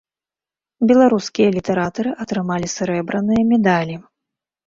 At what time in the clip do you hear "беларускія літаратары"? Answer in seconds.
0.91-2.11